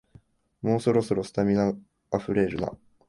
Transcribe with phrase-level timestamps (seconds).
[0.63, 1.75] もうそろそろ、スタミナ
[2.11, 2.75] あふれるな